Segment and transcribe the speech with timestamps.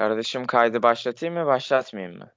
[0.00, 2.32] Kardeşim kaydı başlatayım mı başlatmayayım mı?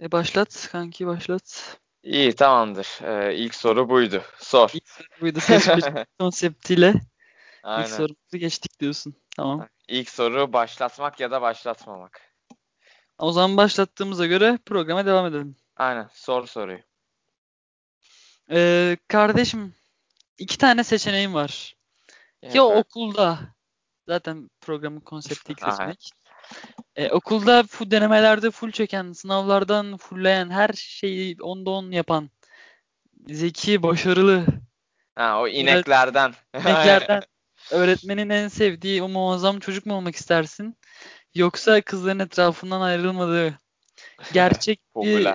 [0.00, 1.78] E başlat kanki başlat.
[2.02, 2.98] İyi tamamdır.
[3.02, 4.22] Ee, ilk soru buydu.
[4.38, 4.70] Sor.
[4.74, 5.84] İlk soru buydu seç bir
[6.18, 6.94] konseptiyle.
[7.62, 7.82] Aynen.
[7.82, 9.14] İlk sorumuzu geçtik diyorsun.
[9.36, 9.68] Tamam.
[9.88, 12.20] İlk soru başlatmak ya da başlatmamak.
[13.18, 15.56] O zaman başlattığımıza göre programa devam edelim.
[15.76, 16.08] Aynen.
[16.12, 16.80] Sor soruyu.
[18.50, 19.74] Ee, kardeşim
[20.38, 21.76] iki tane seçeneğim var.
[22.42, 22.78] Ya Evet.
[22.78, 23.38] okulda
[24.08, 26.21] zaten programın konsepti ilk seçenek.
[26.96, 32.30] Ee, okulda full denemelerde full çeken, sınavlardan fullleyen, her şeyi onda on yapan,
[33.28, 34.46] zeki, başarılı,
[35.14, 36.34] Ha, o ineklerden.
[36.54, 37.22] renklerden
[37.70, 40.78] öğretmenin en sevdiği o muazzam çocuk mu olmak istersin?
[41.34, 43.58] Yoksa kızların etrafından ayrılmadığı
[44.32, 45.28] gerçek bir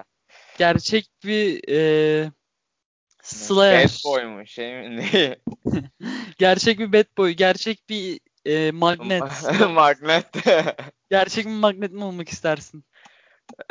[0.57, 2.31] gerçek bir e,
[3.23, 4.47] slayer, Bad boy mu?
[4.47, 4.97] Şey mi?
[4.97, 5.35] Ne?
[6.37, 9.23] gerçek bir bad boy, gerçek bir e, magnet,
[9.69, 10.25] Magnet.
[11.09, 12.83] Gerçek bir magnet mi olmak istersin?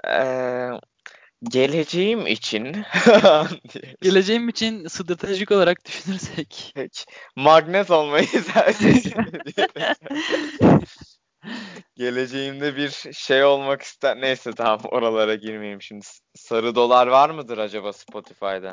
[0.09, 0.71] Ee,
[1.43, 2.85] geleceğim için
[4.03, 6.73] Geleceğim için stratejik olarak düşünürsek.
[6.75, 7.05] Peki.
[7.37, 9.13] Magnet olmayı tercih
[11.97, 14.21] Geleceğimde bir şey olmak ister.
[14.21, 16.07] Neyse tamam oralara girmeyeyim şimdi.
[16.35, 18.73] Sarı dolar var mıdır acaba Spotify'da?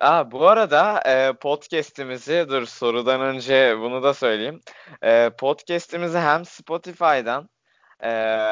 [0.00, 4.60] Aa, bu arada e, podcast'imizi dur sorudan önce bunu da söyleyeyim.
[5.02, 7.48] E, podcast'imizi hem Spotify'dan
[8.02, 8.08] e,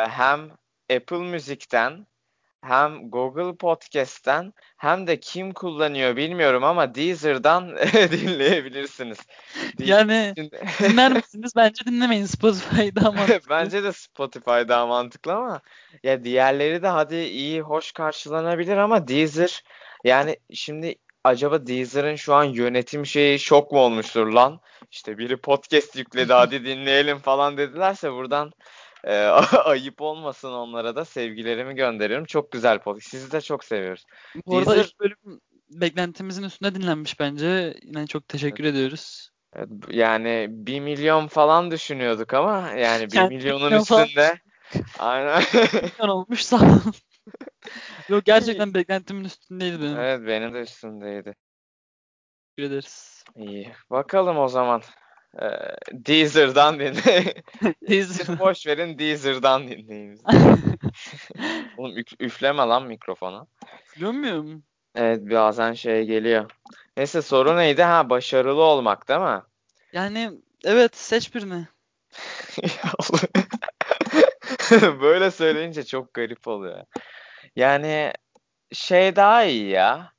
[0.09, 0.51] hem
[0.97, 2.07] Apple Müzik'ten
[2.63, 7.77] hem Google Podcast'ten hem de kim kullanıyor bilmiyorum ama Deezer'dan
[8.11, 9.19] dinleyebilirsiniz.
[9.79, 10.35] Yani
[10.79, 11.53] dinler misiniz?
[11.57, 13.27] Bence dinlemeyin Spotify'da ama.
[13.51, 15.61] Bence de Spotify daha mantıklı ama
[16.03, 19.63] ya diğerleri de hadi iyi hoş karşılanabilir ama Deezer
[20.05, 24.61] yani şimdi acaba Deezer'ın şu an yönetim şeyi şok mu olmuştur lan?
[24.91, 28.53] İşte biri podcast yükledi hadi dinleyelim falan dedilerse buradan
[29.05, 29.15] e,
[29.65, 32.27] ayıp olmasın onlara da sevgilerimi gönderiyorum.
[32.27, 33.11] Çok güzel podcast.
[33.11, 34.05] Sizi de çok seviyoruz.
[34.47, 37.75] Bu arada Deezer- ilk bölüm beklentimizin üstünde dinlenmiş bence.
[37.83, 39.31] Yine çok teşekkür ediyoruz.
[39.57, 44.39] Evet, Yani 1 milyon falan düşünüyorduk ama yani 1 Yani bir milyonun milyon üstünde
[44.99, 45.43] aynen.
[45.73, 46.83] Milyon olmuş sağ olun.
[48.09, 49.99] Yok gerçekten beklentimin üstündeydi benim.
[49.99, 51.35] Evet benim de üstündeydi.
[52.57, 53.25] Teşekkür ederiz.
[53.37, 53.73] İyi.
[53.91, 54.83] Bakalım o zaman.
[55.43, 55.47] Ee,
[55.93, 57.35] Deezer'dan dinle.
[57.89, 58.39] Deezer.
[58.39, 60.21] Boş verin Deezer'dan dinleyin.
[61.77, 63.47] Oğlum üf- üfleme lan mikrofona.
[64.01, 64.65] Musun?
[64.95, 66.51] Evet bazen şey geliyor.
[66.97, 67.83] Neyse soru neydi?
[67.83, 69.43] Ha başarılı olmak değil mi?
[69.93, 70.31] Yani
[70.65, 71.67] evet seç birini.
[75.01, 76.85] Böyle söyleyince çok garip oluyor.
[77.57, 78.13] Yani
[78.73, 80.13] şey daha iyi ya.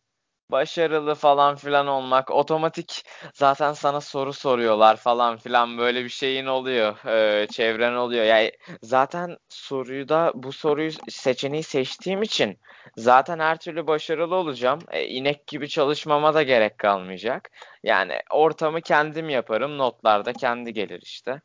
[0.52, 2.32] Başarılı falan filan olmak.
[2.32, 7.06] Otomatik zaten sana soru soruyorlar falan filan böyle bir şeyin oluyor.
[7.06, 8.26] Ee, çevren oluyor.
[8.26, 8.52] Yani
[8.84, 12.60] zaten soruyu da bu soruyu seçeneği seçtiğim için
[12.98, 14.80] zaten her türlü başarılı olacağım.
[14.92, 17.50] E, inek gibi çalışmama da gerek kalmayacak.
[17.84, 19.78] Yani ortamı kendim yaparım.
[19.78, 21.42] Notlar da kendi gelir işte.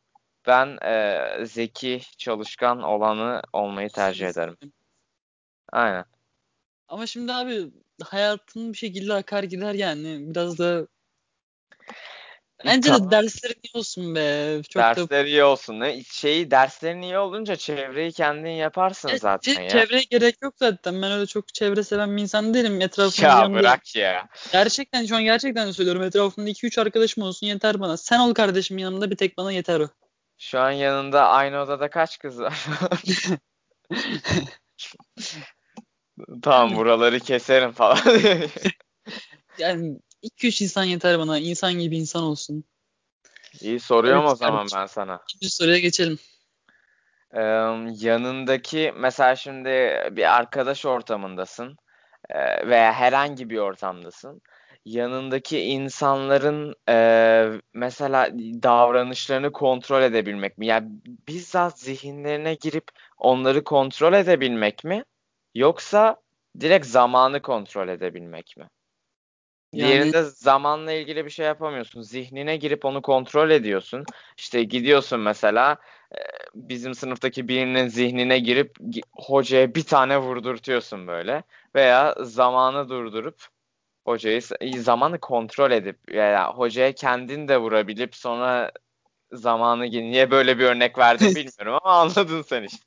[0.47, 4.57] Ben e, zeki, çalışkan olanı olmayı tercih ederim.
[5.73, 6.05] Aynen.
[6.89, 7.71] Ama şimdi abi
[8.05, 10.19] hayatın bir şekilde akar gider yani.
[10.21, 10.87] Biraz da
[12.65, 14.61] Bence de derslerin iyi olsun be.
[14.69, 15.81] Çok da Dersler iyi olsun.
[15.81, 16.03] Ne?
[16.03, 19.69] Şeyi derslerin iyi olunca çevreyi kendin yaparsın E, zaten ya.
[19.69, 21.03] Çevreye gerek yok zaten.
[21.03, 22.81] Ben öyle çok çevre seven bir insan değilim.
[22.81, 24.29] Etrafımda Ya bırak ya.
[24.53, 26.03] Gerçekten şu an gerçekten söylüyorum.
[26.03, 27.97] Etrafımda 2-3 arkadaşım olsun yeter bana.
[27.97, 29.89] Sen ol kardeşim yanımda bir tek bana yeter o.
[30.39, 32.67] Şu an yanında aynı odada kaç kız var?
[36.43, 37.99] Tamam buraları keserim falan.
[39.59, 41.39] Yani 2-3 insan yeter bana.
[41.39, 42.65] İnsan gibi insan olsun.
[43.61, 45.21] İyi soruyorum Evet, o zaman ben sana.
[45.29, 46.19] İkinci soruya geçelim.
[47.35, 47.41] Ee,
[48.01, 49.69] yanındaki mesela şimdi
[50.13, 51.77] bir arkadaş ortamındasın
[52.31, 54.43] e, veya herhangi bir ortamdasın.
[54.85, 58.29] Yanındaki insanların e, mesela
[58.63, 60.67] davranışlarını kontrol edebilmek mi?
[60.67, 60.89] Yani
[61.29, 62.85] bizzat zihinlerine girip
[63.19, 65.05] onları kontrol edebilmek mi?
[65.57, 66.17] Yoksa
[66.61, 68.69] direkt zamanı kontrol edebilmek mi?
[69.73, 72.01] Yani- Diğerinde zamanla ilgili bir şey yapamıyorsun.
[72.01, 74.05] Zihnine girip onu kontrol ediyorsun.
[74.37, 75.77] İşte gidiyorsun mesela
[76.13, 76.19] e,
[76.55, 81.43] bizim sınıftaki birinin zihnine girip gi- hocaya bir tane vurdurtuyorsun böyle.
[81.75, 83.47] Veya zamanı durdurup
[84.05, 84.43] hocayı
[84.77, 88.73] zamanı kontrol edip veya hocaya kendin de vurabilip sonra
[89.33, 92.85] zamanı niye böyle bir örnek verdim bilmiyorum ama anladın sen işte.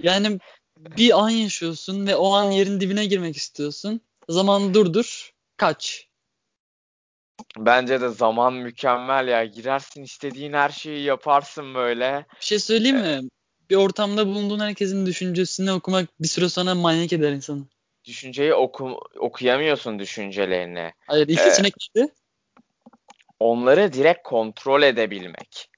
[0.00, 0.38] Yani
[0.76, 4.00] bir an yaşıyorsun ve o an yerin dibine girmek istiyorsun.
[4.28, 5.32] Zamanı durdur.
[5.56, 6.08] Kaç.
[7.58, 9.44] Bence de zaman mükemmel ya.
[9.44, 12.26] Girersin istediğin her şeyi yaparsın böyle.
[12.40, 13.28] Bir şey söyleyeyim mi?
[13.70, 17.66] bir ortamda bulunduğun herkesin düşüncesini okumak bir süre sonra manyak eder insanı.
[18.04, 20.92] Düşünceyi oku, okuyamıyorsun düşüncelerini.
[21.06, 22.12] Hayır ilk Ee, seçenek neydi?
[23.40, 25.70] Onları direkt kontrol edebilmek.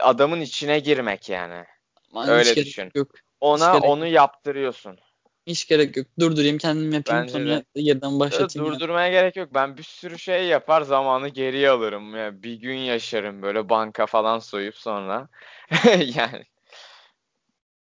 [0.00, 1.64] Adamın içine girmek yani.
[2.12, 2.90] Aman öyle düşün.
[2.94, 3.08] Yok.
[3.44, 4.98] Ona gerek onu yaptırıyorsun.
[5.46, 6.06] Hiç gerek yok.
[6.20, 8.20] Durdurayım kendim yapayım Bence sonra de.
[8.20, 8.66] başlatayım.
[8.68, 8.74] yani.
[8.74, 9.54] Durdurmaya gerek yok.
[9.54, 12.16] Ben bir sürü şey yapar zamanı geriye alırım.
[12.16, 15.28] Yani bir gün yaşarım böyle banka falan soyup sonra.
[16.16, 16.44] yani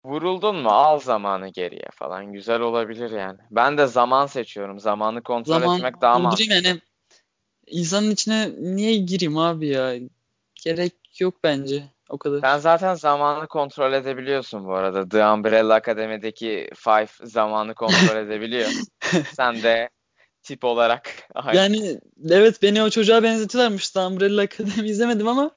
[0.04, 2.32] vuruldun mu al zamanı geriye falan.
[2.32, 3.38] Güzel olabilir yani.
[3.50, 4.80] Ben de zaman seçiyorum.
[4.80, 6.54] Zamanı kontrol Zaman etmek daha mantıklı.
[6.54, 6.80] yani.
[7.66, 9.94] İnsanın içine niye gireyim abi ya?
[10.64, 11.84] Gerek yok bence.
[12.10, 12.40] O kadar.
[12.40, 15.08] Sen zaten zamanı kontrol edebiliyorsun bu arada.
[15.08, 18.70] The Umbrella Academy'deki Five zamanı kontrol edebiliyor.
[19.36, 19.88] Sen de
[20.42, 21.56] tip olarak aynı.
[21.58, 23.94] Yani evet beni o çocuğa benzetiyorlarmış.
[23.94, 25.50] Daha Umbrella Academy izlemedim ama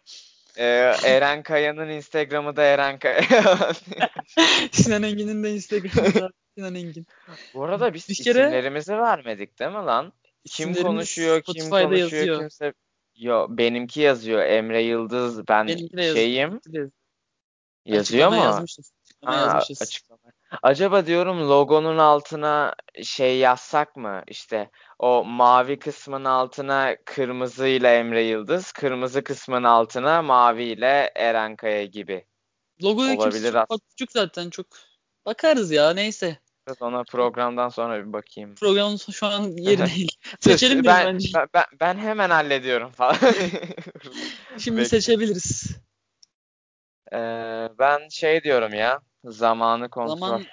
[0.58, 3.22] Ee, Eren Kaya'nın Instagram'ı da Eren Kaya.
[4.72, 7.08] Sinan Engin'in de Instagram'da Sinan Engin.
[7.54, 10.14] Bu arada biz Bir kere- isimlerimizi vermedik değil mi lan?
[10.46, 12.40] Kim konuşuyor, kim konuşuyor, yazıyor.
[12.40, 12.74] kimse...
[13.16, 14.42] Yo, benimki yazıyor.
[14.42, 16.26] Emre Yıldız, ben Benimki de yazıyor.
[16.26, 16.60] şeyim.
[17.86, 18.30] Yazıyor.
[18.30, 18.36] Mu?
[18.36, 18.92] Yazmışız.
[19.04, 19.82] Açıklama Ha, yazmışız.
[19.82, 20.20] açıklama.
[20.64, 22.74] Acaba diyorum logonun altına
[23.04, 24.24] şey yazsak mı?
[24.28, 24.70] İşte
[25.00, 32.26] o mavi kısmın altına kırmızıyla Emre Yıldız, kırmızı kısmın altına maviyle Eren Kaya gibi.
[32.84, 34.68] Logoyu kimse çok küçük zaten çok.
[35.26, 36.38] Bakarız ya neyse.
[36.80, 38.56] Ona programdan sonra bir bakayım.
[38.56, 40.12] Programın şu an yeri değil.
[40.40, 41.30] Seçelim ben, bence.
[41.36, 43.16] ben, ben, ben hemen hallediyorum falan.
[44.58, 44.90] Şimdi Bekle.
[44.90, 45.78] seçebiliriz.
[47.14, 49.02] Ee, ben şey diyorum ya.
[49.26, 50.18] Zamanı kontrol.
[50.18, 50.44] Zaman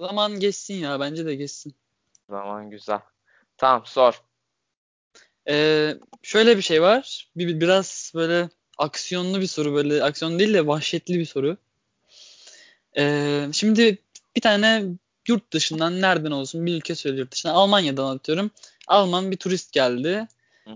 [0.00, 1.74] zaman geçsin ya bence de geçsin.
[2.30, 3.00] Zaman güzel.
[3.56, 4.22] Tamam sor.
[5.48, 7.28] Ee, şöyle bir şey var.
[7.36, 8.48] Bir, bir- biraz böyle
[8.78, 11.56] aksiyonlu bir soru böyle aksiyon değil de vahşetli bir soru.
[12.96, 13.98] Ee, şimdi
[14.36, 14.84] bir tane
[15.28, 18.50] yurt dışından nereden olsun bir ülke söyle yurt dışından Almanya'dan atıyorum.
[18.86, 20.28] Alman bir turist geldi.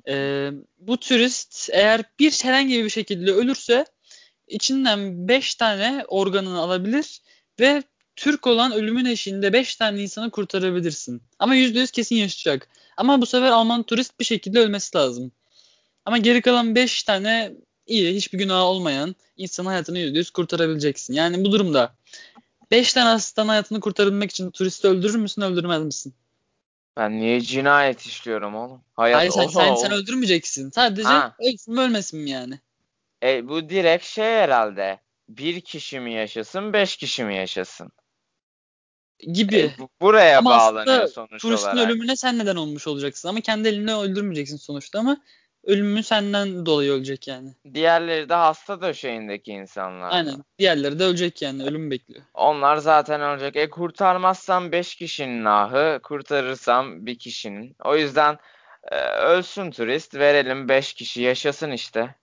[0.09, 3.85] Ee, bu turist eğer bir herhangi bir şekilde ölürse
[4.49, 7.21] içinden 5 tane organını alabilir
[7.61, 7.83] ve
[8.17, 11.23] Türk olan ölümün eşiğinde 5 tane insanı kurtarabilirsin.
[11.39, 12.69] Ama %100 kesin yaşayacak.
[12.97, 15.33] Ama bu sefer Alman turist bir şekilde ölmesi lazım.
[16.05, 17.53] Ama geri kalan 5 tane
[17.87, 21.15] iyi, hiçbir günahı olmayan insanın hayatını %100 kurtarabileceksin.
[21.15, 21.95] Yani bu durumda
[22.75, 26.15] 5 tane hastanın hayatını kurtarabilmek için turisti öldürür müsün, öldürmez misin?
[26.97, 28.85] Ben niye cinayet işliyorum oğlum?
[28.95, 30.71] Hayat Hayır sen, Oho, sen, sen öldürmeyeceksin.
[30.71, 31.37] Sadece Ha.
[31.39, 32.61] ölsün mü ölmesin mi yani?
[33.23, 35.01] E, bu direkt şey herhalde.
[35.29, 37.93] Bir kişi mi yaşasın, beş kişi mi yaşasın?
[39.33, 39.57] Gibi.
[39.57, 41.91] E, bu- buraya Ama bağlanıyor sonuç turistin olarak.
[41.91, 43.29] ölümüne sen neden olmuş olacaksın.
[43.29, 45.21] Ama kendi eline öldürmeyeceksin sonuçta ama
[45.67, 47.55] ölümü senden dolayı ölecek yani.
[47.75, 50.11] Diğerleri de hasta döşeğindeki insanlar.
[50.13, 50.45] Aynen.
[50.59, 51.65] Diğerleri de ölecek yani.
[51.65, 52.23] Ölüm bekliyor.
[52.35, 53.57] Onlar zaten ölecek.
[53.57, 57.77] E kurtarmazsam 5 kişinin ahı, kurtarırsam bir kişinin.
[57.85, 58.39] O yüzden
[58.93, 62.15] e, ölsün turist, verelim 5 kişi yaşasın işte.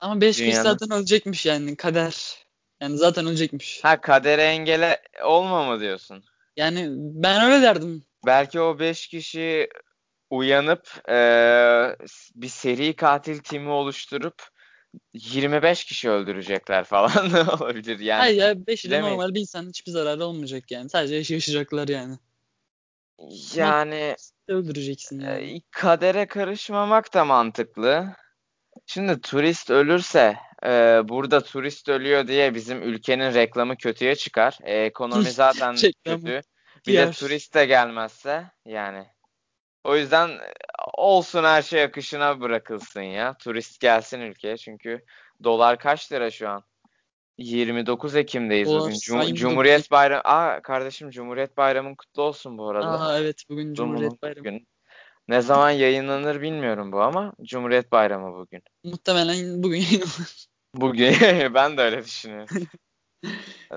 [0.00, 1.76] Ama 5 kişi zaten ölecekmiş yani.
[1.76, 2.38] Kader.
[2.80, 3.80] Yani zaten ölecekmiş.
[3.84, 6.24] Ha kadere engele olma mı diyorsun?
[6.56, 8.04] Yani ben öyle derdim.
[8.26, 9.68] Belki o 5 kişi
[10.30, 11.16] uyanıp e,
[12.34, 14.48] bir seri katil timi oluşturup
[15.14, 17.10] 25 kişi öldürecekler falan
[17.60, 18.18] olabilir yani.
[18.18, 19.68] Hayır ya 5'i de normal bir insan.
[19.68, 20.90] Hiçbir zararı olmayacak yani.
[20.90, 22.18] Sadece yaşayacaklar yani.
[23.54, 24.16] Yani
[24.48, 25.56] Öldüreceksin yani.
[25.56, 28.14] e, kadere karışmamak da mantıklı.
[28.86, 30.68] Şimdi turist ölürse e,
[31.04, 34.58] burada turist ölüyor diye bizim ülkenin reklamı kötüye çıkar.
[34.62, 36.40] E, ekonomi zaten kötü.
[36.86, 39.06] Bir de turist de gelmezse yani.
[39.84, 40.52] O yüzden e,
[40.94, 43.34] olsun her şey akışına bırakılsın ya.
[43.38, 45.04] Turist gelsin ülkeye çünkü
[45.44, 46.62] dolar kaç lira şu an?
[47.38, 48.94] 29 Ekim'deyiz Dolar bugün.
[48.94, 50.22] Cum- 29 Cumhuriyet Bayramı.
[50.24, 53.00] Aa kardeşim Cumhuriyet Bayramın kutlu olsun bu arada.
[53.00, 54.38] Aa evet bugün Cumhuriyet Dum'un Bayramı.
[54.38, 54.68] bugün.
[55.28, 58.62] Ne zaman yayınlanır bilmiyorum bu ama Cumhuriyet Bayramı bugün.
[58.84, 60.48] Muhtemelen bugün yayınlanır.
[60.74, 61.14] Bugün
[61.54, 62.48] ben de öyle düşünüyorum.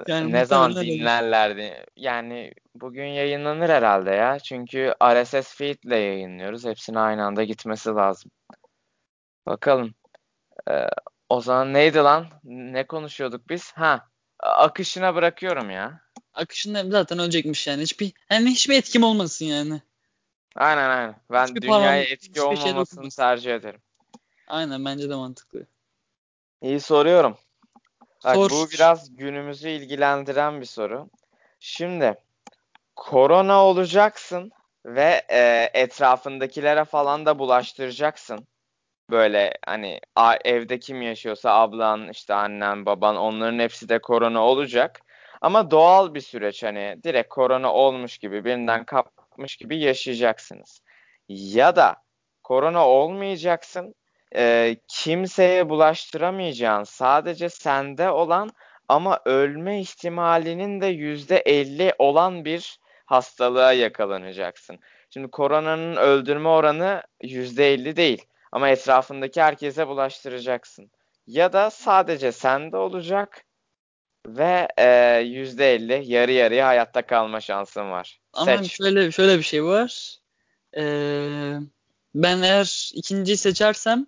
[0.07, 0.99] Yani Ne zaman muhtemelen öyle.
[0.99, 1.85] dinlerlerdi?
[1.95, 4.39] Yani bugün yayınlanır herhalde ya.
[4.39, 6.65] Çünkü RSS feed ile yayınlıyoruz.
[6.65, 8.31] Hepsine aynı anda gitmesi lazım.
[9.45, 9.93] Bakalım.
[10.69, 10.87] Ee,
[11.29, 12.27] o zaman neydi lan?
[12.43, 13.71] Ne konuşuyorduk biz?
[13.73, 14.07] Ha,
[14.39, 16.01] akışına bırakıyorum ya.
[16.33, 17.81] Akışında zaten ölecekmiş yani.
[17.81, 19.81] Hiçbir yani hiçbir etkim olmasın yani.
[20.55, 21.15] Aynen aynen.
[21.31, 23.21] Ben Hiçbir dünyaya param- etki şey olmamasını dokunmasın.
[23.21, 23.81] tercih ederim.
[24.47, 25.65] Aynen bence de mantıklı.
[26.61, 27.37] İyi soruyorum.
[28.25, 28.49] Bak Sor.
[28.49, 31.09] bu biraz günümüzü ilgilendiren bir soru.
[31.59, 32.15] Şimdi
[32.95, 34.51] korona olacaksın
[34.85, 38.47] ve e, etrafındakilere falan da bulaştıracaksın.
[39.09, 45.01] Böyle hani a- evde kim yaşıyorsa ablan, işte annen, baban onların hepsi de korona olacak.
[45.41, 50.81] Ama doğal bir süreç hani direkt korona olmuş gibi birinden kapmış gibi yaşayacaksınız.
[51.29, 51.95] Ya da
[52.43, 53.95] korona olmayacaksın,
[54.35, 58.49] e, kimseye bulaştıramayacağın, sadece sende olan
[58.87, 64.79] ama ölme ihtimalinin de yüzde elli olan bir hastalığa yakalanacaksın.
[65.09, 70.91] Şimdi koronanın öldürme oranı yüzde elli değil ama etrafındaki herkese bulaştıracaksın.
[71.27, 73.45] Ya da sadece sende olacak
[74.27, 78.19] ve e, yüzde elli yarı yarıya hayatta kalma şansın var.
[78.33, 78.77] Ama Seç.
[78.77, 80.17] şöyle şöyle bir şey var.
[80.77, 81.53] Ee,
[82.15, 84.07] ben eğer ikinciyi seçersem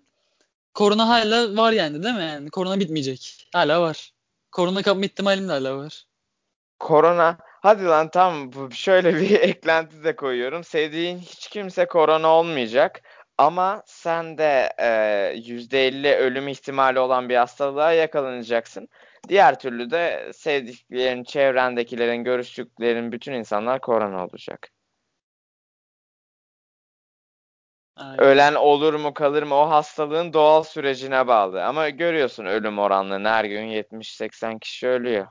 [0.74, 2.22] korona hala var yani değil mi?
[2.22, 3.48] Yani korona bitmeyecek.
[3.52, 4.12] Hala var.
[4.52, 6.04] Korona kapma ihtimalim de hala var.
[6.78, 7.38] Korona.
[7.62, 10.64] Hadi lan tamam şöyle bir eklenti de koyuyorum.
[10.64, 13.02] Sevdiğin hiç kimse korona olmayacak.
[13.38, 14.86] Ama sen de e,
[15.36, 18.88] %50 ölüm ihtimali olan bir hastalığa yakalanacaksın.
[19.28, 24.73] Diğer türlü de sevdiklerin, çevrendekilerin, görüştüklerin bütün insanlar korona olacak.
[27.96, 28.18] Aynen.
[28.24, 31.64] Ölen olur mu kalır mı o hastalığın doğal sürecine bağlı.
[31.64, 35.26] Ama görüyorsun ölüm oranlarını her gün 70-80 kişi ölüyor.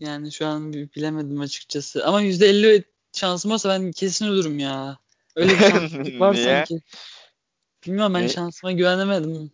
[0.00, 2.06] Yani şu an bi- bilemedim açıkçası.
[2.06, 4.98] Ama %50 şansım olsa ben kesin ölürüm ya.
[5.36, 6.80] Öyle bir şanssızlık var sanki.
[7.86, 9.50] Bilmiyorum ben şansıma güvenemedim.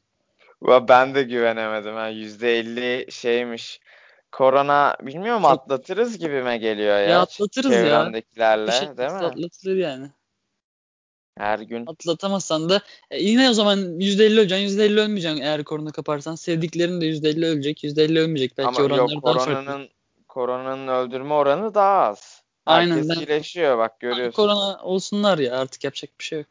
[0.62, 1.94] Ben de güvenemedim.
[1.94, 2.08] Ha.
[2.08, 3.80] %50 şeymiş.
[4.32, 7.20] Korona bilmiyorum atlatırız gibime geliyor Ya ya.
[7.20, 7.80] atlatırız ya.
[7.80, 9.16] Çevrendekilerle şekilde değil mi?
[9.16, 10.10] atlatılır yani.
[11.38, 11.86] Her gün.
[11.86, 16.34] Atlatamazsan da e, yine o zaman %50 öleceksin, %50 ölmeyeceksin eğer korona kaparsan.
[16.34, 18.58] Sevdiklerin de %50 ölecek, %50 ölmeyecek.
[18.58, 19.44] Belki Ama yok oranları daha farklı.
[19.54, 19.88] koronanın
[20.28, 22.42] koronanın öldürme oranı daha az.
[22.66, 24.36] Aynen, Herkes iyileşiyor bak görüyorsun.
[24.36, 26.48] Korona olsunlar ya artık yapacak bir şey yok.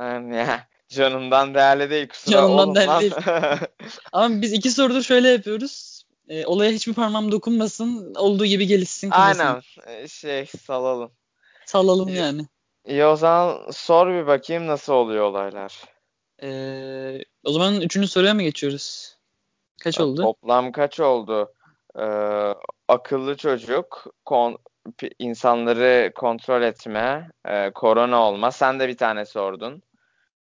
[0.00, 3.00] Yani ya, canımdan değerli değil kusura Canımdan olun değerli lan.
[3.00, 3.12] değil.
[4.12, 6.02] Ama biz iki sorudur şöyle yapıyoruz.
[6.28, 9.10] E, olaya hiçbir parmağım dokunmasın, olduğu gibi gelişsin.
[9.10, 9.62] Aynen.
[9.86, 11.10] Ee, Şey salalım.
[11.66, 12.16] Salalım İyi.
[12.16, 12.46] yani.
[12.88, 15.84] İyi o zaman sor bir bakayım nasıl oluyor olaylar.
[16.42, 16.48] E,
[17.44, 19.16] o zaman üçüncü soruya mı geçiyoruz?
[19.82, 20.22] Kaç oldu?
[20.22, 21.52] Toplam kaç oldu?
[21.98, 22.54] Ee,
[22.88, 24.58] akıllı çocuk, kon-
[25.18, 28.50] insanları kontrol etme, e, korona olma.
[28.52, 29.82] Sen de bir tane sordun.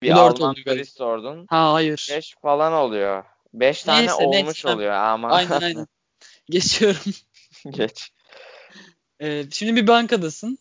[0.03, 1.47] Bir Dört Alman turist sordun.
[1.51, 2.09] Ha hayır.
[2.11, 3.25] Beş falan oluyor.
[3.55, 4.79] Beş tane Neyse, olmuş tamam.
[4.79, 5.87] oluyor ama Aynen aynen.
[6.51, 7.13] Geçiyorum.
[7.71, 8.13] geç.
[9.21, 10.59] E, şimdi bir bankadasın.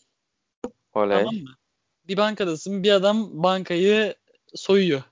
[0.93, 1.17] Oley.
[1.17, 1.55] Tamam mı?
[2.07, 2.83] Bir bankadasın.
[2.83, 4.15] Bir adam bankayı
[4.55, 5.03] soyuyor.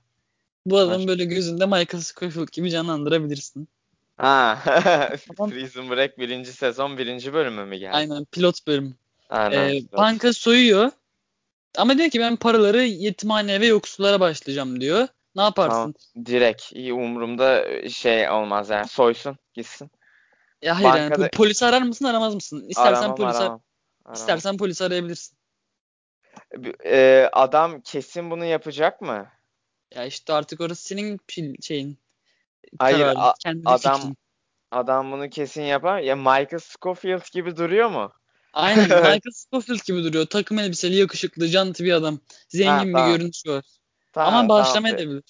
[0.66, 3.68] Bu adam böyle gözünde Michael Scofield gibi canlandırabilirsin.
[4.16, 4.58] Ha.
[5.50, 7.92] Prison Break birinci sezon birinci bölümü mü geldi?
[7.96, 8.94] Aynen pilot bölüm.
[9.30, 9.74] Aynen.
[9.74, 10.90] Ee, banka soyuyor.
[11.76, 15.08] Ama diyor ki ben paraları yetimhaneye ve yoksullara başlayacağım diyor.
[15.36, 15.94] Ne yaparsın?
[16.14, 16.26] Tamam.
[16.26, 16.72] Direkt.
[16.72, 18.88] iyi umurumda şey olmaz yani.
[18.88, 19.90] Soysun gitsin.
[20.62, 22.64] Ya hayır yani Bankada- po- polisi arar mısın aramaz mısın?
[22.68, 23.60] İstersen Aramam, polisi aramam.
[24.04, 24.14] Aramam.
[24.14, 25.36] istersen polisi arayabilirsin.
[26.84, 29.26] Ee, adam kesin bunu yapacak mı?
[29.94, 31.20] Ya işte artık orası senin
[31.60, 31.98] şeyin.
[32.78, 34.16] Hayır, a- adam- fikrin.
[34.70, 36.00] Adam bunu kesin yapar.
[36.00, 38.12] Ya Michael Scofield gibi duruyor mu?
[38.52, 40.26] Aynen Michael Scofield gibi duruyor.
[40.26, 42.18] Takım elbiseli, yakışıklı, janti bir adam.
[42.48, 43.12] Zengin Ha, bir tamam.
[43.12, 43.64] görünüşü var.
[44.12, 45.20] Tamam, Ama bağışlama tamam.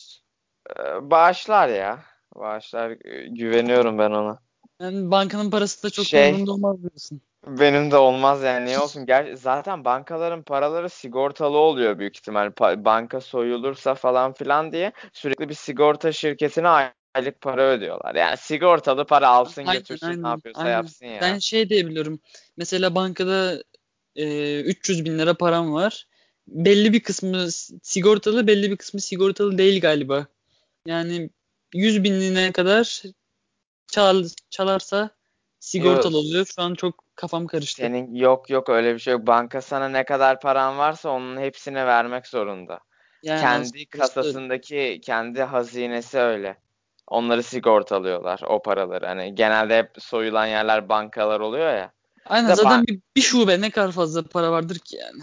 [1.11, 2.05] Bağışlar ya.
[2.35, 2.91] Bağışlar.
[3.31, 4.39] Güveniyorum ben ona.
[4.81, 7.21] Yani bankanın parası da çok Şey- umurumda olmaz diyorsun.
[7.47, 9.07] Benim de olmaz yani niye olsun?
[9.07, 12.47] Ger zaten bankaların paraları sigortalı oluyor büyük ihtimal.
[12.47, 18.15] Pa- banka soyulursa falan filan diye sürekli bir sigorta şirketine ay- aylık para ödüyorlar.
[18.15, 20.73] Yani sigortalı para alsın Aynen, götürsün aynen, ne yapıyorsa aynen.
[20.73, 21.21] yapsın ya.
[21.21, 22.21] Ben şey diyebiliyorum.
[22.57, 23.63] Mesela bankada
[24.17, 26.07] e, 300 bin lira param var.
[26.49, 27.47] Belli bir kısmı
[27.83, 30.27] sigortalı, belli bir kısmı sigortalı değil galiba.
[30.87, 31.31] Yani
[31.75, 33.03] 100 binliğine kadar
[33.87, 35.11] çal, çalarsa
[35.65, 36.25] sigortalı Yok.
[36.25, 36.47] oluyor.
[36.57, 37.83] Şu an çok kafam karıştı.
[37.83, 39.27] Senin yok yok öyle bir şey yok.
[39.27, 42.81] Banka sana ne kadar paran varsa onun hepsini vermek zorunda.
[43.23, 46.57] Yani kendi işte kasasındaki kendi hazinesi öyle.
[47.07, 49.07] Onları sigortalıyorlar o paraları.
[49.07, 51.93] Hani genelde hep soyulan yerler bankalar oluyor ya.
[52.27, 55.23] Aynen Da zaten bir, bir şube ne kadar fazla para vardır ki yani.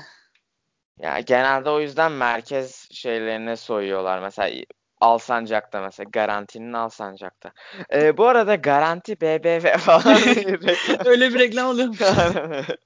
[0.99, 4.19] Ya genelde o yüzden merkez şeylerine soyuyorlar.
[4.19, 4.63] Mesela
[5.01, 7.51] Alsancak'ta mesela garantinin Alsancak'ta.
[7.93, 10.17] Ee, bu arada garanti BBV falan
[11.05, 11.93] Öyle bir reklam oluyor.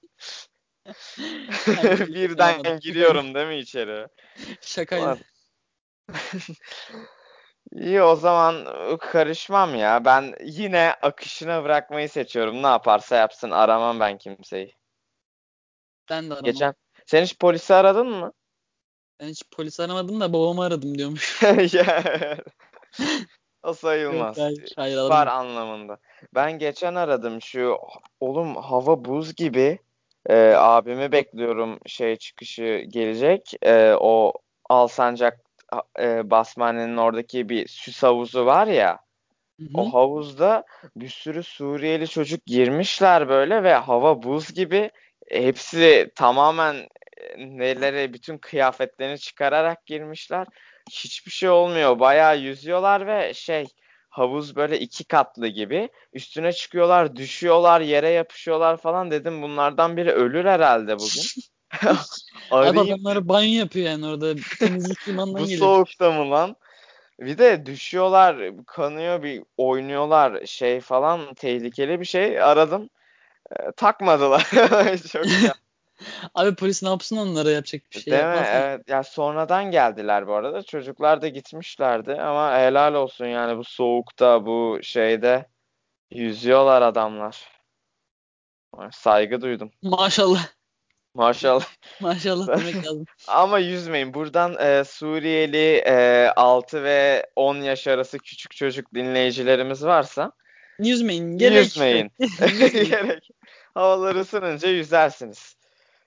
[2.08, 4.08] Birden giriyorum değil mi içeri?
[4.62, 5.20] Şakaydı.
[7.72, 8.68] İyi o zaman
[8.98, 10.06] karışmam ya.
[10.06, 12.64] Ben yine akışına bırakmayı seçiyorum.
[12.64, 13.52] Ne yaparsa yapsın.
[13.52, 14.76] Aramam ben kimseyi.
[16.10, 16.46] Ben de aramam.
[16.46, 16.74] Geçen
[17.06, 18.32] sen hiç polisi aradın mı?
[19.20, 21.42] Ben hiç polis aramadım da babamı aradım diyormuş.
[23.66, 24.38] O sayılmaz.
[24.38, 25.28] Yok, hayır, hayır, alamam.
[25.28, 25.98] anlamında.
[26.36, 27.78] Ben geçen aradım şu
[28.20, 29.80] oğlum hava buz gibi.
[30.30, 33.54] Ee, abimi bekliyorum şey çıkışı gelecek.
[33.62, 34.34] Ee, o
[34.70, 35.40] Alsancak
[36.00, 39.00] e, Basmane'nin oradaki bir süs havuzu var ya.
[39.60, 39.82] Hı hı.
[39.82, 40.64] O havuzda
[40.96, 44.92] bir sürü Suriyeli çocuk girmişler böyle ve hava buz gibi.
[45.30, 46.88] Hepsi tamamen e,
[47.38, 50.48] neleri bütün kıyafetlerini çıkararak girmişler.
[50.92, 52.00] Hiçbir şey olmuyor.
[52.00, 53.66] Bayağı yüzüyorlar ve şey
[54.10, 55.90] havuz böyle iki katlı gibi.
[56.14, 59.42] Üstüne çıkıyorlar, düşüyorlar, yere yapışıyorlar falan dedim.
[59.42, 61.24] Bunlardan biri ölür herhalde bugün.
[62.52, 64.36] Abi Arayayım adamlar banyo yapıyor yani orada.
[64.60, 65.60] Temizlik limandan bu geliyor.
[65.60, 66.56] soğukta mı lan?
[67.20, 72.42] Bir de düşüyorlar, kanıyor bir oynuyorlar şey falan tehlikeli bir şey.
[72.42, 72.90] Aradım.
[73.52, 74.50] e, takmadılar.
[75.12, 75.26] Çok.
[76.36, 78.30] Abi polis ne yapsın onlara yapacak bir şey Değil mi?
[78.30, 78.54] yapmaz mı?
[78.54, 78.82] Evet.
[78.90, 80.64] Ya sonradan geldiler bu arada.
[80.64, 85.46] Çocuklar da gitmişlerdi ama helal olsun yani bu soğukta, bu şeyde
[86.12, 87.56] yüzüyorlar adamlar.
[88.92, 89.72] Saygı duydum.
[89.84, 90.48] Maşallah.
[91.14, 91.66] Maşallah.
[92.02, 93.06] Maşallah demek lazım.
[93.28, 94.14] Ama yüzmeyin.
[94.14, 100.32] Buradan e, Suriyeli e, 6 ve 10 yaş arası küçük çocuk dinleyicilerimiz varsa
[100.80, 101.38] Yüzmeyin.
[101.38, 101.64] Gerek.
[101.64, 102.12] Yüzmeyin.
[102.90, 103.30] Gerek.
[103.74, 105.56] Havalar ısınınca yüzersiniz.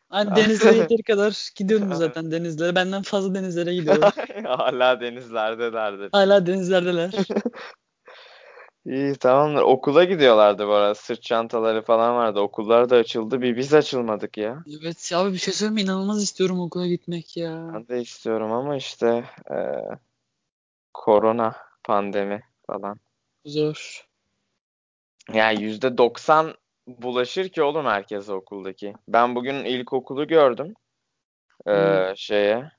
[0.09, 2.75] Hani denizlere yeteri kadar gidiyorum zaten denizlere.
[2.75, 4.15] Benden fazla denizlere gidiyorlar.
[4.45, 6.09] Hala denizlerde derdi.
[6.13, 7.11] Hala denizlerdeler.
[8.87, 9.63] İyi tamamdır.
[9.63, 10.95] Okula gidiyorlardı bu arada.
[10.95, 12.41] Sırt çantaları falan vardı.
[12.41, 13.41] Okullar da açıldı.
[13.41, 14.65] Bir biz açılmadık ya.
[14.81, 15.81] Evet ya abi bir şey söyleyeyim mi?
[15.83, 17.71] İnanılmaz istiyorum okula gitmek ya.
[17.75, 19.57] Ben de istiyorum ama işte e,
[20.95, 23.01] korona pandemi falan.
[23.45, 24.07] Zor.
[25.33, 26.55] Yani yüzde doksan
[26.89, 28.95] bulaşır ki oğlum herkese okuldaki.
[29.09, 30.75] Ben bugün ilkokulu gördüm.
[31.67, 32.17] Ee, Hmm.
[32.17, 32.71] şeye.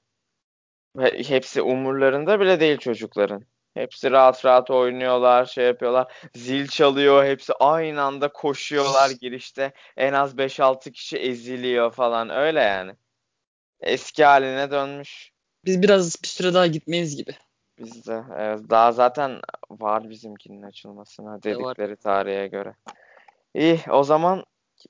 [1.28, 3.44] Hepsi umurlarında bile değil çocukların.
[3.74, 6.14] Hepsi rahat rahat oynuyorlar, şey yapıyorlar.
[6.36, 9.74] Zil çalıyor, hepsi aynı anda koşuyorlar girişte.
[9.98, 12.30] En az 5-6 kişi eziliyor falan.
[12.30, 12.92] Öyle yani.
[13.82, 15.32] Eski haline dönmüş.
[15.66, 17.32] Biz biraz bir süre daha gitmeyiz gibi.
[17.78, 18.24] Bizde.
[18.38, 22.74] Evet, daha zaten var bizimkinin açılmasına dedikleri tarihe göre.
[23.56, 24.44] İyi, o zaman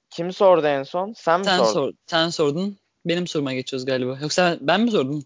[0.09, 1.13] kim sordu en son?
[1.13, 1.73] Sen mi Sen sordun?
[1.73, 2.77] sor, sen sordun.
[3.05, 4.17] Benim soruma geçiyoruz galiba.
[4.21, 5.25] Yoksa ben mi sordum?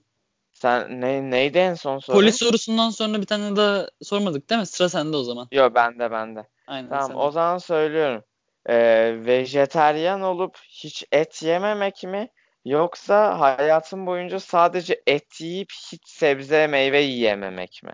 [0.54, 2.20] Sen ne neydi en son sorun?
[2.20, 4.68] Polis sorusundan sonra bir tane daha sormadık değil mi?
[4.68, 5.48] Sıra sende o zaman.
[5.52, 6.48] Yok bende bende.
[6.68, 7.20] Aynen Tamam sende.
[7.22, 8.24] o zaman söylüyorum.
[8.70, 12.28] Ee, vejeteryan olup hiç et yememek mi?
[12.66, 17.94] Yoksa hayatın boyunca sadece et yiyip hiç sebze meyve yiyememek mi?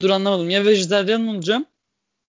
[0.00, 0.50] Dur anlamadım.
[0.50, 1.66] Ya vejetaryen olacağım?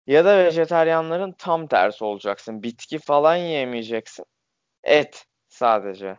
[0.07, 2.63] Ya da vejeteryanların tam tersi olacaksın.
[2.63, 4.25] Bitki falan yiyemeyeceksin.
[4.83, 6.17] Et sadece.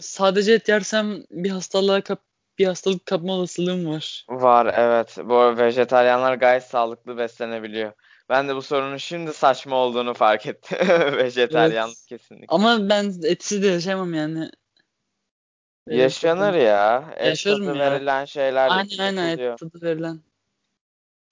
[0.00, 2.22] Sadece et yersem bir hastalığa kap
[2.58, 4.26] bir hastalık kapma olasılığım var.
[4.28, 5.18] Var evet.
[5.24, 7.92] Bu arada vejetaryenler gayet sağlıklı beslenebiliyor.
[8.28, 10.78] Ben de bu sorunun şimdi saçma olduğunu fark ettim.
[11.16, 12.06] Vejetaryen Evet.
[12.08, 12.46] kesinlikle.
[12.48, 14.50] Ama ben etsiz de yaşayamam yani.
[15.86, 17.14] Yaşanır ya.
[17.16, 17.92] Et Yaşarım tadı ya.
[17.92, 20.20] verilen şeyler Aynen aynen et tadı verilen.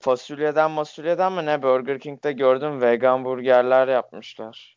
[0.01, 1.63] Fasulyeden masulyeden mi ne?
[1.63, 4.77] Burger King'de gördüm vegan burgerler yapmışlar.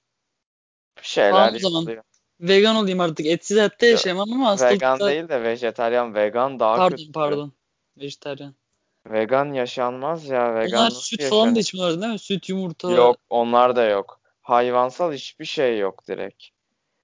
[0.97, 2.03] Bir şeyler Tamam yapılıyor.
[2.39, 3.25] Vegan olayım artık.
[3.25, 5.07] Etsiz hayatta yaşayamam ama Vegan hastalıkta...
[5.07, 6.15] değil de vejetaryen.
[6.15, 7.11] Vegan daha Pardon kötü.
[7.11, 7.53] pardon.
[7.97, 8.53] Vejetaryen.
[9.07, 10.55] Vegan yaşanmaz ya.
[10.55, 11.59] Vegan Onlar süt falan da yaşanır?
[11.61, 12.19] içmiyorlar değil mi?
[12.19, 12.91] Süt, yumurta.
[12.91, 14.19] Yok, onlar da yok.
[14.41, 16.43] Hayvansal hiçbir şey yok direkt.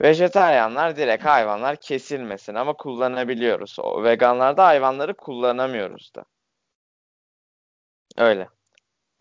[0.01, 3.79] Vejetaryenler direkt hayvanlar kesilmesin ama kullanabiliyoruz.
[3.79, 6.25] O veganlarda hayvanları kullanamıyoruz da.
[8.17, 8.50] Abi Öyle.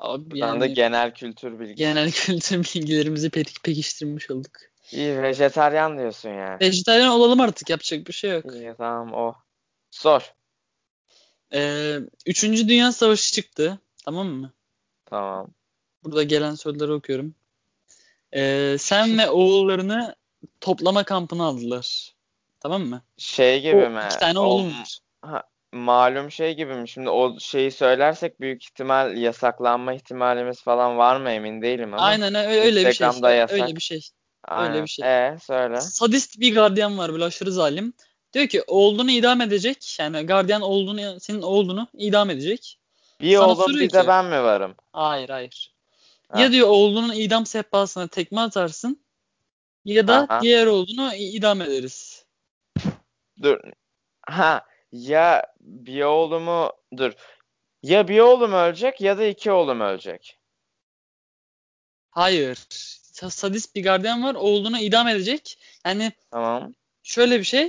[0.01, 1.74] Buradan da yani genel kültür bilgisi.
[1.74, 4.53] genel kültür bilgilerimizi pek pekiştirmiş olduk.
[4.92, 6.61] İyi vejetaryen diyorsun yani.
[6.61, 7.70] Vejetaryen olalım artık.
[7.70, 8.44] Yapacak bir şey yok.
[8.55, 9.35] İyi tamam o.
[9.90, 10.35] Sor.
[11.55, 11.96] Ee,
[12.27, 13.79] Üçüncü Dünya Savaşı çıktı.
[14.05, 14.53] Tamam mı?
[15.07, 15.48] Tamam.
[16.05, 17.35] Burada gelen soruları okuyorum.
[18.35, 20.14] Ee, sen ve oğullarını
[20.61, 22.14] toplama kampına aldılar.
[22.61, 23.03] Tamam mı?
[23.16, 24.03] Şey gibi O mi?
[24.07, 24.98] iki tane oğlum var.
[25.22, 26.88] ha, malum şey gibi mi?
[26.88, 32.02] Şimdi o şeyi söylersek büyük ihtimal yasaklanma ihtimalimiz falan var mı emin değilim ama.
[32.02, 33.07] Aynen öyle bir şey.
[33.07, 33.61] Instagram'da yasak.
[33.61, 34.00] Öyle bir şey.
[34.44, 34.83] Aynen.
[34.83, 35.26] bir şey.
[35.26, 35.81] E söyle.
[35.81, 37.92] Sadist bir gardiyan var böyle aşırı zalim.
[38.33, 39.96] Diyor ki oğlunu idam edecek.
[40.00, 42.78] Yani gardiyan oğlunu senin oğlunu idam edecek.
[43.20, 44.74] Bir Sana oğlum bir de ki- ben mi varım?
[44.92, 45.74] Hayır hayır.
[46.28, 46.40] Ha.
[46.40, 49.04] Ya diyor oğlunun idam sehpasına tekme atarsın
[49.85, 50.40] ya da Aha.
[50.42, 52.24] diğer oğlunu idam ederiz.
[53.42, 53.59] Dur.
[54.26, 57.12] Ha ya bir oğlumu dur.
[57.83, 60.38] Ya bir oğlum ölecek ya da iki oğlum ölecek.
[62.11, 62.57] Hayır.
[63.12, 65.59] Sa- Sadist bir gardiyan var oğlunu idam edecek.
[65.87, 66.74] Yani Tamam.
[67.03, 67.68] şöyle bir şey.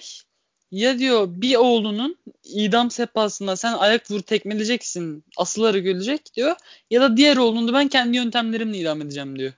[0.71, 6.55] Ya diyor bir oğlunun idam sehpasında sen ayak vur tekmeleyeceksin, asıları gülecek diyor.
[6.89, 9.53] Ya da diğer oğlunu ben kendi yöntemlerimle idam edeceğim diyor.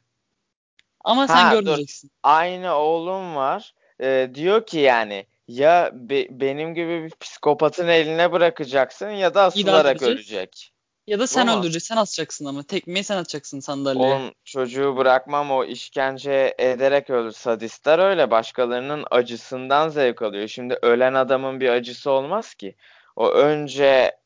[1.03, 1.59] Ama sen Ha, dur.
[1.59, 2.11] görmeyeceksin.
[2.23, 3.73] Aynı oğlum var.
[4.01, 10.01] Ee, diyor ki yani ya be- benim gibi bir psikopatın eline bırakacaksın ya da asılarak
[10.01, 10.73] ölecek.
[11.07, 11.59] Ya da sen mu?
[11.59, 12.63] öldüreceksin, sen asacaksın ama.
[12.63, 14.13] Tekmeyi sen atacaksın sandalyeye.
[14.13, 17.31] Oğlum çocuğu bırakmam o işkence ederek ölür.
[17.31, 20.47] Sadistler öyle başkalarının acısından zevk alıyor.
[20.47, 22.75] Şimdi ölen adamın bir acısı olmaz ki.
[23.15, 24.17] O önce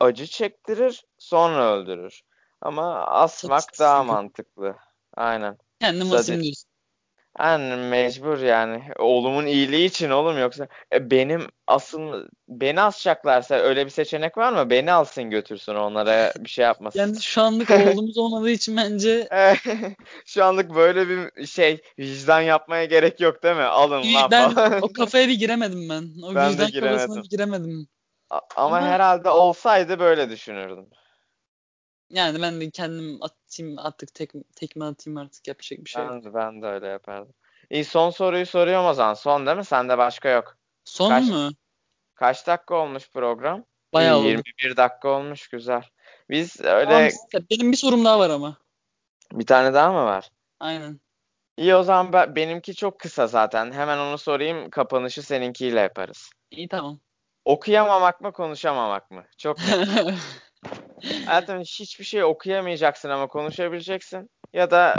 [0.00, 2.22] acı çektirir sonra öldürür.
[2.60, 4.76] Ama asmak Sadist daha mantıklı.
[5.16, 5.58] Aynen.
[5.80, 6.20] Kendim Sadist.
[6.20, 6.69] asayım diyorsun.
[7.38, 8.82] Yani mecbur yani.
[8.98, 14.70] Oğlumun iyiliği için oğlum yoksa e, benim asıl beni asacaklarsa öyle bir seçenek var mı?
[14.70, 16.98] Beni alsın götürsün onlara bir şey yapmasın.
[16.98, 19.28] Yani şu anlık oğlumuz olmadığı için bence
[20.26, 23.62] Şu anlık böyle bir şey vicdan yapmaya gerek yok değil mi?
[23.62, 24.82] Alın lan ben falan.
[24.82, 26.22] o kafaya bir giremedim ben.
[26.24, 26.98] O Ben de vicdan giremedim.
[26.98, 27.88] kafasına bir giremedim.
[28.30, 30.86] A- Ama Ama- herhalde olsaydı böyle düşünürdüm.
[32.10, 33.18] Yani ben de kendim
[33.50, 36.12] atayım artık tek, tekme atayım artık yapacak bir şey yok.
[36.12, 37.34] Ben de, ben de öyle yapardım.
[37.70, 39.14] İyi son soruyu soruyorum o zaman.
[39.14, 39.64] Son değil mi?
[39.64, 40.56] Sende başka yok.
[40.84, 41.50] Son Kaç- mu?
[42.14, 43.64] Kaç dakika olmuş program?
[43.92, 44.26] Bayağı İyi, oldu.
[44.28, 45.82] 21 dakika olmuş güzel.
[46.30, 48.56] Biz öyle Tamam, benim bir sorum daha var ama.
[49.32, 50.30] bir tane daha mı var?
[50.60, 51.00] Aynen.
[51.56, 53.72] İyi o zaman ben, benimki çok kısa zaten.
[53.72, 54.70] Hemen onu sorayım.
[54.70, 56.30] Kapanışı seninkiyle yaparız.
[56.50, 57.00] İyi tamam.
[57.44, 59.24] Okuyamamak mı konuşamamak mı?
[59.38, 59.58] Çok
[61.26, 64.30] Hayatım hiçbir şey okuyamayacaksın ama konuşabileceksin.
[64.52, 64.94] Ya da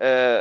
[0.00, 0.40] e,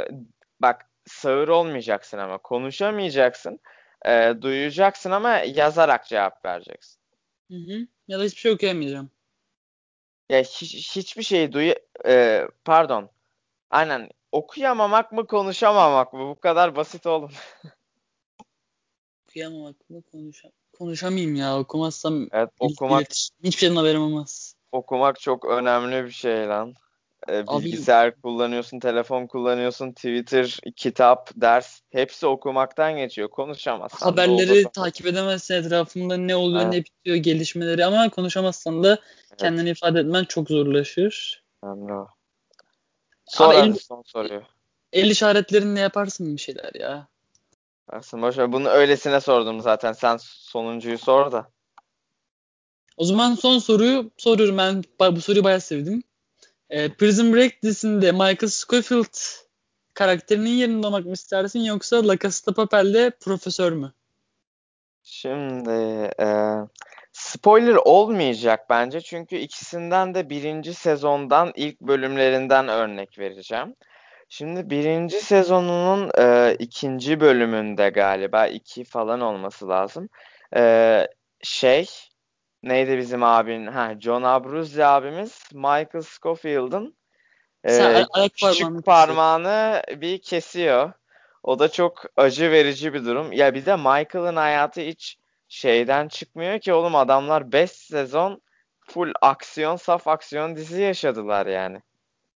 [0.59, 3.59] bak sağır olmayacaksın ama konuşamayacaksın.
[4.05, 7.01] E, duyacaksın ama yazarak cevap vereceksin.
[7.51, 7.87] Hı hı.
[8.07, 9.11] Ya da hiçbir şey okuyamayacağım.
[10.29, 11.73] Ya hiç, hiçbir şeyi duy
[12.05, 13.09] e, pardon.
[13.69, 16.19] Aynen okuyamamak mı konuşamamak mı?
[16.19, 17.31] Bu kadar basit oğlum.
[19.29, 24.55] Okuyamamak mı konuşam konuşamayayım ya okumazsam Evet okumak iletişim- hiçbir şeyden haberim olmaz.
[24.71, 26.73] okumak çok önemli bir şey lan.
[27.29, 33.29] E, Abi- bilgisayar kullanıyorsun, telefon kullanıyorsun, Twitter, kitap, ders hepsi okumaktan geçiyor.
[33.29, 34.71] Konuşamazsan da Haberleri olur.
[34.73, 36.73] takip edemezsin etrafında ne oluyor Evet.
[36.73, 38.99] ne bitiyor gelişmeleri ama konuşamazsan da
[39.37, 41.43] kendini ifade etmen çok zorlaşır.
[41.63, 42.07] Önemli o.
[43.37, 44.41] Abi hadi el- son soruyu.
[44.93, 47.07] El işaretlerinle yaparsın bir şeyler ya.
[47.93, 48.51] Versin boş ver.
[48.51, 49.93] Bunu öylesine sordum zaten.
[49.93, 51.51] Sen sonuncuyu sor da.
[52.97, 54.83] O zaman son soruyu soruyorum ben
[55.15, 56.03] bu soruyu bayağı sevdim.
[56.69, 59.17] Ee, Prison Break dizisinde Michael Scofield
[59.93, 63.93] karakterinin yerinde olmak mı istersin yoksa La Casa de Papel'de profesör mü?
[65.03, 65.71] Şimdi
[66.19, 66.27] e,
[67.11, 73.75] spoiler olmayacak bence çünkü ikisinden de birinci sezondan ilk bölümlerinden örnek vereceğim.
[74.29, 80.09] Şimdi birinci sezonunun e, ikinci bölümünde galiba iki falan olması lazım.
[80.55, 81.07] E,
[81.41, 81.89] şey
[82.63, 83.67] neydi bizim abinin?
[83.67, 86.97] Ha, John Abruzzi abimiz Michael Scofield'ın
[87.63, 90.91] e, küçük parmağını parmağını bir kesiyor.
[91.43, 93.31] O da çok acı verici bir durum.
[93.31, 98.41] Ya bir de Michael'ın hayatı hiç şeyden çıkmıyor ki oğlum adamlar 5 sezon
[98.87, 101.81] full aksiyon, saf aksiyon dizi yaşadılar yani.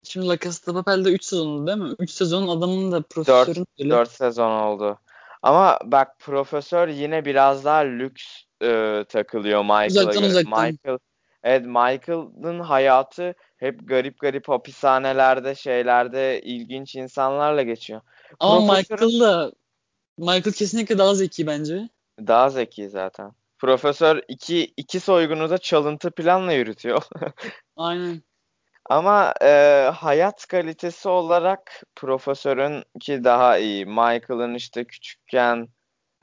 [0.02, 1.94] Şimdi La Casa de Papel'de 3 sezon oldu değil mi?
[1.98, 3.90] 3 sezon adamın da profesörün öyle.
[3.90, 4.98] 4 sezon oldu.
[5.42, 8.24] Ama bak profesör yine biraz daha lüks
[8.62, 10.26] e, takılıyor Michael'a Uzaktan göre.
[10.26, 10.64] uzaktan.
[10.64, 10.98] Michael,
[11.42, 18.00] evet Michael'ın hayatı hep garip garip hapishanelerde, şeylerde ilginç insanlarla geçiyor.
[18.40, 19.52] Ama Profesörün- Michael da
[20.18, 21.88] Michael kesinlikle daha zeki bence.
[22.26, 23.32] Daha zeki zaten.
[23.58, 27.02] Profesör iki, iki soygunu da çalıntı planla yürütüyor.
[27.76, 28.22] Aynen.
[28.90, 33.86] Ama e, hayat kalitesi olarak profesörünki daha iyi.
[33.86, 35.68] Michael'ın işte küçükken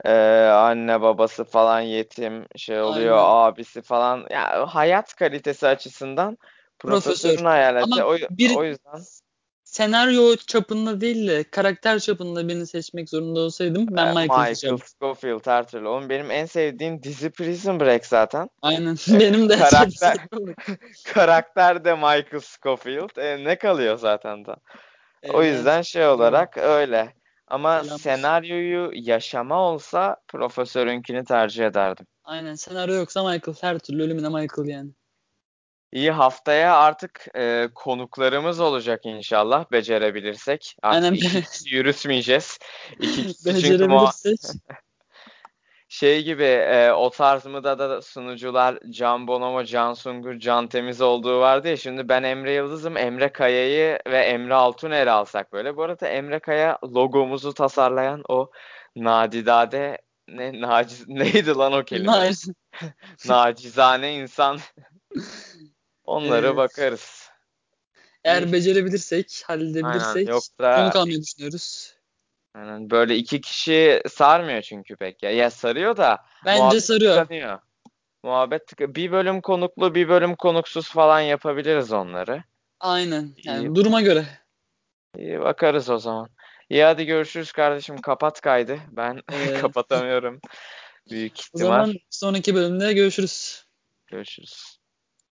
[0.04, 0.12] e,
[0.46, 3.28] anne babası falan yetim şey oluyor, Aynen.
[3.28, 4.26] abisi falan.
[4.30, 6.38] Ya hayat kalitesi açısından
[6.78, 7.10] Profesör.
[7.10, 8.02] profesörün hayaleti.
[8.02, 9.00] Ama O, bir- o yüzden
[9.78, 14.78] Senaryo çapında değil de karakter çapında birini seçmek zorunda olsaydım ben Michael Michael seçerdim.
[14.78, 15.88] Scofield her türlü.
[15.88, 18.48] Oğlum benim en sevdiğim dizi Prison Break zaten.
[18.62, 18.96] Aynen.
[19.20, 20.16] Benim de Karakter-
[21.14, 23.16] Karakter de Michael Scofield.
[23.16, 24.56] E, ne kalıyor zaten da.
[25.34, 25.54] O Evet.
[25.54, 27.12] yüzden şey olarak öyle.
[27.48, 27.98] Ama Selam.
[27.98, 32.06] senaryoyu yaşama olsa profesörünkini tercih ederdim.
[32.24, 32.54] Aynen.
[32.54, 33.56] Senaryo yoksa Michael.
[33.60, 34.90] Her türlü ölümüne Michael yani.
[35.92, 40.76] İyi haftaya artık e, konuklarımız olacak inşallah becerebilirsek.
[40.82, 41.14] Artık Aynen.
[41.14, 42.58] kişi yürütmeyeceğiz.
[43.00, 44.38] İki kişi çünkü muha- Becerebilirsek.
[45.88, 51.00] şey gibi e, o tarz mı da da sunucular Can Bonomo, Can Sungur, Can Temiz
[51.00, 51.76] olduğu vardı ya.
[51.76, 52.96] Şimdi ben Emre Yıldız'ım.
[52.96, 55.76] Emre Kaya'yı ve Emre Altuner'i alsak böyle.
[55.76, 58.50] Bu arada Emre Kaya logomuzu tasarlayan o
[58.96, 59.98] nadidade
[60.28, 62.12] ne naciz neydi lan o kelime?
[62.12, 62.48] Naciz.
[63.28, 64.58] Nacizane insan.
[66.08, 66.56] Onlara Evet.
[66.56, 67.30] bakarız.
[68.24, 70.30] Eğer becerebilirsek, halledebilirsek Aynen.
[70.30, 71.94] Yoksa konuk almayı düşünüyoruz.
[72.54, 75.30] aynen, böyle iki kişi sarmıyor çünkü pek ya.
[75.30, 77.22] Ya sarıyor da Bence sarıyor.
[77.22, 77.58] tıkanıyor.
[78.22, 82.42] Muhabbet tıka- bir bölüm konuklu bir bölüm konuksuz falan yapabiliriz onları.
[82.80, 83.34] Aynen.
[83.44, 83.74] Yani İyi.
[83.74, 84.26] duruma göre.
[85.18, 86.28] İyi bakarız o zaman.
[86.70, 87.96] İyi hadi görüşürüz kardeşim.
[88.00, 88.78] Kapat kaydı.
[88.90, 90.40] Ben Ee, kapatamıyorum.
[91.10, 91.68] Büyük o ihtimal.
[91.68, 93.64] zaman sonraki bölümde görüşürüz.
[94.06, 94.77] Görüşürüz.